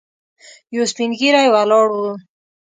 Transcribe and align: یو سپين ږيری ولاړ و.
یو 0.75 0.83
سپين 0.91 1.09
ږيری 1.19 1.45
ولاړ 1.53 1.87
و. 1.95 1.99